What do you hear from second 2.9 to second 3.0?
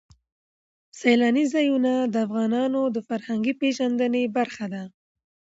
د